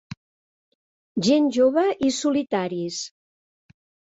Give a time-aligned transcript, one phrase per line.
[1.27, 2.99] Gent jove i solitaris.